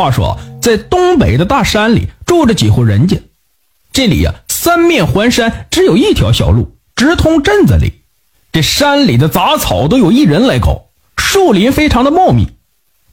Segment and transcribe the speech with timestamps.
[0.00, 3.20] 话说，在东北的大山里住着几户人家，
[3.92, 8.00] 这里呀三面环山，只有一条小路直通镇子里。
[8.50, 10.86] 这山里的杂草都有一人来高，
[11.18, 12.48] 树林非常的茂密。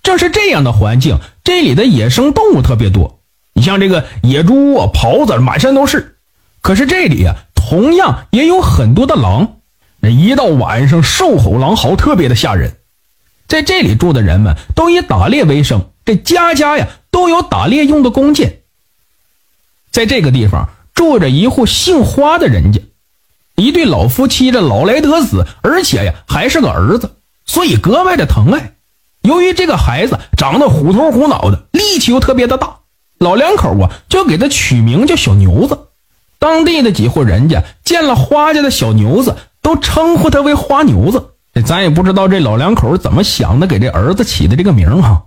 [0.01, 3.19] 正是这样的环境，这里的野生动物特别多。
[3.51, 6.19] 你像这个野猪啊、狍子满山都是。
[6.61, 9.57] 可是这里呀，同样也有很多的狼。
[9.99, 12.77] 那一到晚上，兽吼狼嚎，特别的吓人。
[13.45, 18.61] 在这里住的人们都以打猎为生，这家家呀都有打猎用的弓箭。
[19.91, 22.79] 在这个地方住着一户姓花的人家，
[23.55, 28.75] 一对老夫妻，这老来得子，而且呀还是个儿子，所以格外的疼爱。
[29.21, 32.77] 由于这个孩子长得虎头虎脑的，力气又特别的大，
[33.17, 35.77] 老两口啊就给他取名叫小牛子。
[36.39, 41.31] 当地的几户人家见了花家的小牛子，都称呼他为花牛子。
[41.65, 45.23] 咱也不知道这老两口怎么想的，给这儿子起的这个名哈。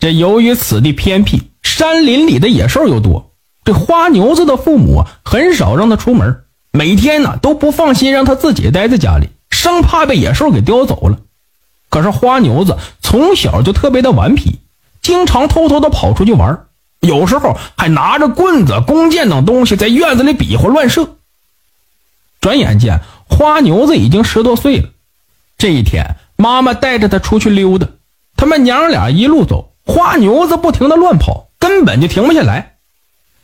[0.00, 3.32] 这由于此地偏僻，山林里的野兽又多，
[3.64, 11.18] 这花牛子的父母很少让他出门，每天呢都不放心让他自己待在家里，生怕被野兽给叼走了。
[11.90, 14.60] 可是花牛子从小就特别的顽皮，
[15.02, 16.66] 经常偷偷的跑出去玩。
[17.00, 21.16] 有时候还拿着棍子、弓箭等东西在院子里比划乱射。
[22.40, 24.88] 转眼间，花牛子已经十多岁了。
[25.58, 27.86] 这一天，妈妈带着他出去溜达，
[28.36, 32.76] 他们娘俩一路走，花牛子不停的乱跑，根本就停不下来。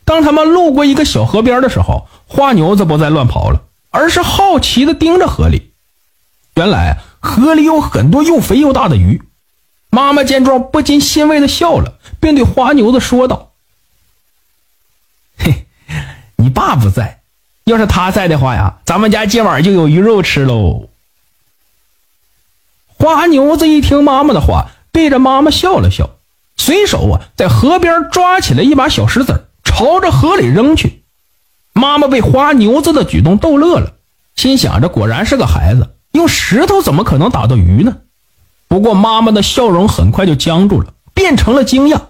[0.04, 5.72] 当他们路过一个小河边的时候，花牛子不再乱跑了，而是好奇的盯着河里。
[6.54, 9.22] 原来河里有很多又肥又大的鱼。
[9.90, 13.52] 妈妈见状，不禁欣慰的笑了，并对花牛子说道
[15.38, 15.66] ：“嘿，
[16.36, 17.20] 你爸不在，
[17.64, 20.88] 要是他在的话呀，咱们家今晚就有鱼肉吃喽。”
[22.98, 26.15] 花牛子一听妈妈的话，对着妈妈笑了笑，
[26.56, 31.02] 随手啊在河边抓起了一把小石子，朝着河里扔去。
[31.72, 33.92] 妈妈被花牛子的举动逗乐了，
[34.34, 37.98] 心想着果然是个孩子，用石头怎么可能打到鱼呢？
[38.68, 42.00] 不过，妈妈的笑容很快就僵住了，变成了惊讶。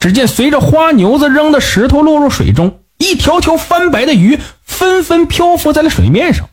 [0.00, 6.48] 只见随着花牛子扔的石头落入水中，一条条翻白的鱼纷纷漂浮在了水面上。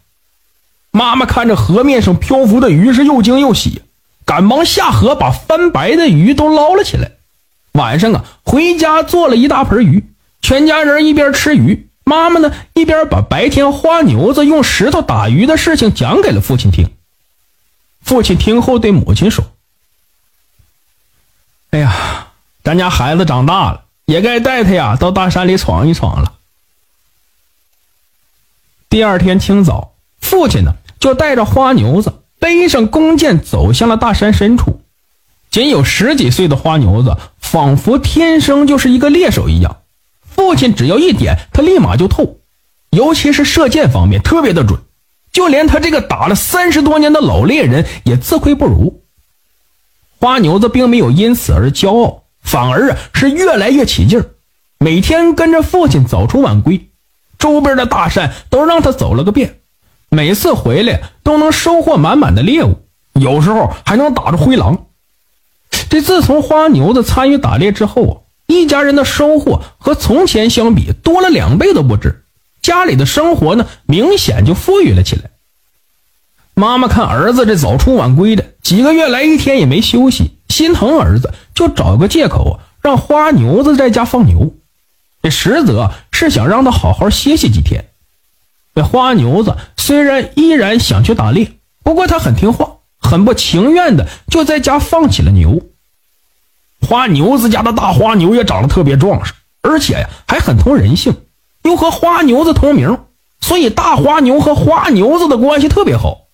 [0.91, 3.81] 妈妈看着河面上漂浮的鱼，是又惊又喜，
[4.25, 7.12] 赶忙下河把翻白的鱼都捞了起来。
[7.73, 10.05] 晚上啊，回家做了一大盆鱼，
[10.41, 16.91] 全家人一边吃鱼，妈妈呢一边把白天花牛子用石头打鱼的事情讲给了父亲听。
[18.01, 19.45] 父亲听后对母亲说
[21.71, 22.27] ：“哎呀，
[22.63, 26.33] 咱家孩子长大了，也该带他呀到大山里闯一闯了。”
[28.87, 34.82] 第二天清早，父亲呢就带着花牛子背上弓箭走向了大山深处。
[35.53, 39.81] 仅有十几岁的花牛子，仿佛天生就是一个猎手一样。
[40.23, 42.37] 父亲只要一点，他立马就透，
[42.89, 44.79] 尤其是射箭方面特别的准。
[45.31, 49.03] 就连他这个打了三十多年的老猎人也自愧不如。
[50.19, 54.25] 花牛子并没有因此而骄傲，反而啊是越来越起劲儿，
[54.79, 56.89] 每天跟着父亲早出晚归，
[57.37, 59.59] 周边的大山都让他走了个遍，
[60.09, 62.79] 每次回来都能收获满满的猎物，
[63.13, 64.87] 有时候还能打着灰狼。
[65.93, 68.15] 这自从花牛子参与打猎之后啊，
[68.47, 72.23] 一家人的收获和从前相比多了两倍都不止。
[72.63, 75.29] 家里的生活呢，明显就富裕了起来。
[76.55, 84.51] 妈妈看儿子这早出晚归的，几个月来一天也没休息，心疼儿子，就找个借口让花牛子在家放牛。
[85.21, 87.85] 这实则是想让他好好歇息几天。
[88.73, 91.51] 这花牛子虽然依然想去打猎，
[91.83, 95.61] 不过他很听话，很不情愿的就在家放起了牛。
[96.93, 99.33] 花牛子家的大花牛也长得特别壮实，
[99.63, 101.15] 而且呀还很通人性。
[101.63, 102.99] 又和花牛子同名，
[103.41, 106.27] 所以大花牛和花牛子的关系特别好。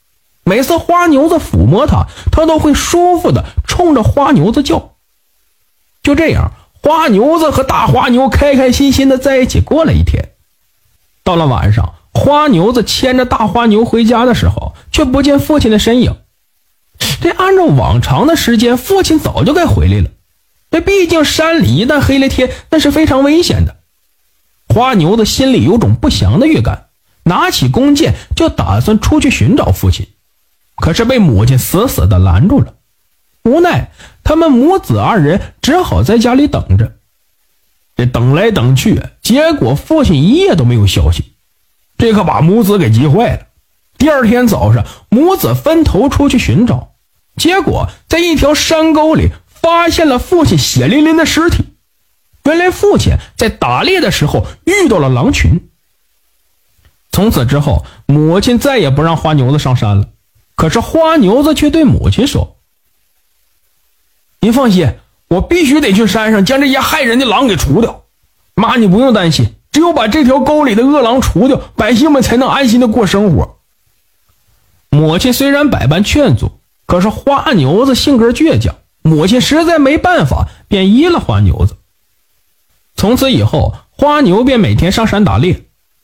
[0.43, 4.95] 每次花牛子抚摸它，它都会舒服的冲着花牛子叫。
[6.03, 6.51] 就这样，
[6.83, 10.31] 花牛子和大花牛开开心心的在一起过了一天。
[11.23, 16.17] 到了晚上，花牛子牵着大花牛回家的时候，却不见父亲的身影。
[17.21, 20.09] 这按照往常的时间，父亲早就该回来了。
[20.71, 23.77] 这毕竟山里一旦黑了天，那是非常危险的。
[24.67, 26.89] 花牛子心里有种不祥的预感，
[27.23, 30.07] 拿起弓箭就打算出去寻找父亲，
[30.75, 32.75] 可是被母亲死死的拦住了。
[33.43, 33.91] 无奈，
[34.23, 36.93] 他们母子二人只好在家里等着。
[37.95, 41.33] 这等来等去，结果父亲一夜都没有消息，
[41.97, 43.47] 这可把母子给急坏了。
[43.97, 46.91] 第二天早上，母子分头出去寻找，
[47.35, 49.31] 结果在一条山沟里
[49.61, 51.63] 发现了父亲血淋淋的尸体。
[52.45, 55.69] 原来父亲在打猎的时候遇到了狼群。
[57.11, 60.09] 从此之后，母亲再也不让花牛子上山了。
[60.55, 62.57] 可是花牛子却对母亲说
[64.41, 64.95] ：“您放心，
[65.27, 68.03] 我必须得去山上将这些害人的狼给除掉。
[68.55, 73.57] 妈，你不用担心，只有把这条沟里的恶狼除掉，百姓们才能安心的过生活。”
[74.89, 81.77] 母亲虽然百般劝阻，可是花牛子性格倔强，母亲实在没办法，便依了花牛子。
[82.95, 85.63] 从此以后，花牛便每天上山打猎，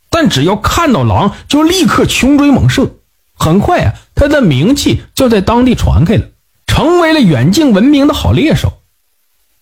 [0.10, 2.96] 但只要看到狼，就立刻穷追猛射。
[3.38, 6.26] 很快啊，他的名气就在当地传开了，
[6.66, 8.82] 成为了远近闻名的好猎手。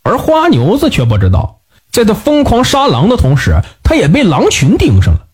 [0.03, 5.27] 而花牛子却不知道，在他疯狂杀狼的同时，他也被狼群盯上了。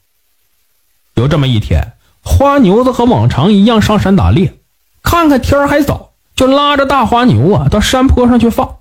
[1.16, 1.94] 有这么一天，
[2.24, 4.54] 花牛子和往常一样上山打猎，
[5.04, 6.09] 看看天还早，
[6.40, 8.78] 就拉着大花牛啊到山坡上去放。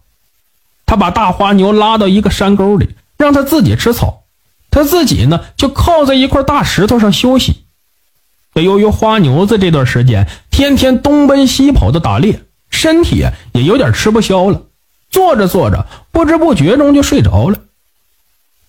[0.86, 2.94] 他把大花牛拉到一个山沟里。
[3.18, 4.22] 让他自己吃草，
[4.70, 7.64] 他自己呢就靠在一块大石头上休息。
[8.54, 14.62] 这由于花牛子这段时间天天东奔西跑的打猎，身体也有点吃不消了。
[15.10, 17.58] 坐着坐着，不知不觉中就睡着了。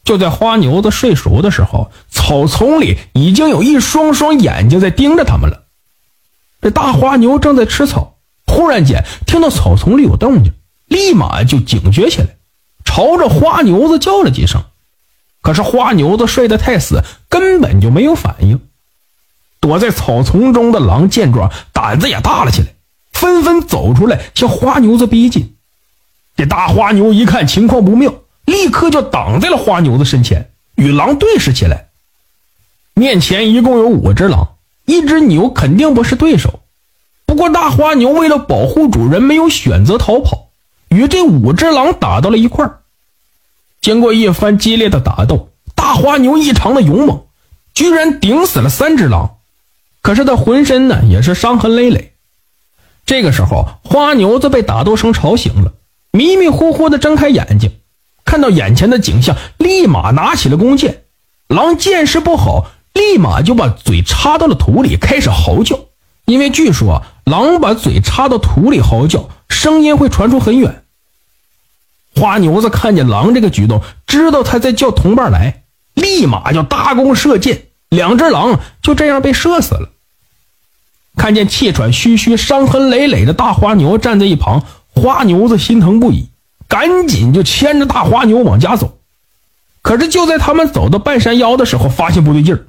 [0.04, 5.66] 就在花牛子睡熟的时候，草丛里已经有一双双眼睛在盯着他们了。
[6.60, 8.16] 这大花牛正在吃草，
[8.50, 10.52] 忽然间听到草丛里有动静，
[10.88, 12.28] 立马就警觉起来。
[12.84, 14.64] 朝着花牛子叫了几声，
[15.42, 18.60] 可是花牛子睡得太死，根本就没有反应。
[19.62, 22.68] 躲在草丛中的狼见状，胆子也大了起来，
[23.14, 25.56] 纷纷走出来向花牛子逼近。
[26.36, 28.14] 这大花牛一看情况不妙，
[28.46, 31.90] 立刻就挡在了花牛子身前，与狼对视起来。
[32.96, 34.56] 面前一共有五只狼，
[34.86, 36.59] 一只牛肯定不是对手。
[37.30, 40.48] 不过大花牛为了保护主人，没有选择逃跑，
[40.88, 42.80] 与这五只狼打到了一块儿。
[43.82, 47.26] 经过一番激烈的打斗，大花牛异常的勇猛，
[47.76, 49.36] 居然顶死了三只狼。
[50.02, 52.14] 可是他浑身呢也是伤痕累累。
[53.06, 55.74] 这个时候，花牛子被打斗声吵醒了，
[56.12, 57.74] 迷迷糊糊的睁开眼睛，
[58.26, 61.04] 看到眼前的景象，立马拿起了弓箭。
[61.48, 65.80] 狼见势不好，立马就把嘴插到了土里，开始嚎叫。
[66.30, 70.84] 因为据说狼把嘴插到土里嚎叫，声音会传出很远。
[72.16, 75.64] 花牛子看见狼这个举动，知道他在叫同伴来，
[75.96, 79.90] 立马就搭弓射箭，两只狼就这样被射死了。
[81.18, 86.30] 看见气喘吁吁、伤痕累累的大花牛站在一旁，花牛子心疼不已，
[86.68, 89.00] 赶紧就牵着大花牛往家走。
[89.82, 92.68] 可是就在他们走到半山腰的时候，发现不对劲儿，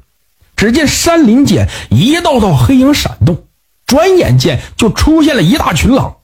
[0.57, 3.45] 只见山林间一道道黑影闪动，
[3.91, 6.19] 转眼间就出现了一大群狼，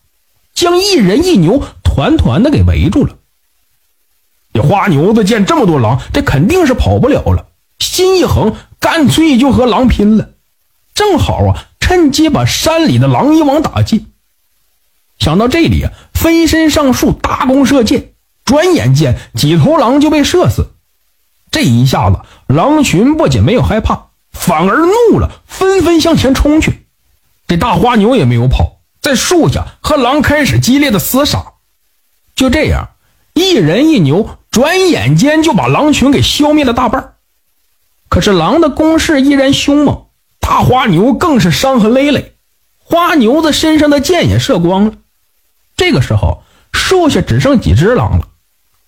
[0.55, 1.65] 将一人一牛。
[1.83, 3.17] 团团的给围住了。
[4.53, 7.47] 这花牛子见这么多狼，这肯定是跑不了了，
[7.79, 10.29] 心一横，干脆就和狼拼了。
[10.95, 14.13] 正好啊，趁机把山里的狼一网打尽。
[15.19, 18.13] 想到这里啊，飞身上树，搭弓射箭，
[18.45, 20.75] 转眼间几头狼就被射死。
[21.51, 26.86] 这一下子，狼群不仅没有害怕，反而怒了，纷纷向前冲去。
[27.47, 31.45] 这大花牛也没有跑，在树下和狼开始激烈的厮杀。
[32.35, 32.91] 就这样，
[33.35, 37.15] 一人一牛，转眼间就把狼群给消灭了大半。
[38.09, 40.07] 可是狼的攻势依然凶猛，
[40.41, 42.35] 大花牛更是伤痕累累，
[42.83, 44.93] 花牛子身上的箭也射光了。
[45.77, 48.29] 这个时候，树下只剩几只狼了。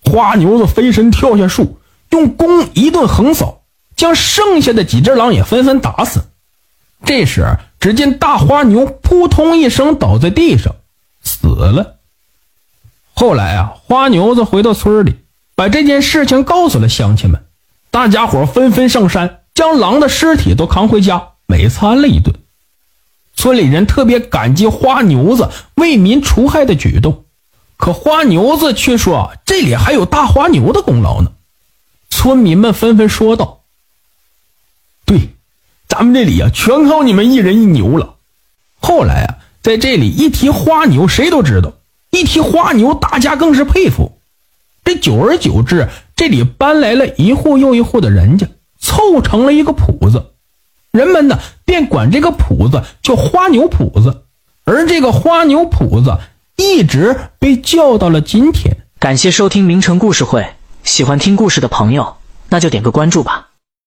[0.03, 3.61] 花牛子飞身跳下树，用弓一顿横扫，
[3.95, 6.21] 将剩下的几只狼也纷纷打死。
[7.05, 10.75] 这时，只见大花牛扑通一声倒在地上，
[11.23, 11.95] 死了。
[13.13, 15.15] 后来啊，花牛子回到村里，
[15.55, 17.45] 把这件事情告诉了乡亲们，
[17.91, 22.35] 大家伙纷纷上山，将狼的尸体都扛回家，美餐了一顿。
[23.33, 27.23] 村里人特别感激花牛子为民除害的举动，
[27.77, 31.31] 可花牛子却说这里还有大花牛的功劳呢。
[32.09, 33.58] 村民们纷纷说道：“，
[35.89, 38.15] 咱们这里啊，全靠你们一人一牛了。”
[38.79, 41.73] 后来啊，在这里一提花牛，谁都知道。
[42.11, 44.19] 一提花牛，大家更是佩服。
[44.85, 48.47] 这久而久之，这里搬来了一户又一户的人家，
[48.79, 50.31] 凑成了一个铺子。
[50.91, 54.23] 人们呢，便管这个铺子叫花牛铺子。
[54.63, 56.17] 而这个花牛铺子
[56.55, 58.77] 一直被叫到了今天。
[58.99, 60.47] 感谢收听名城故事会，
[60.83, 62.15] 喜欢听故事的朋友，
[62.49, 63.48] 那就点个关注吧。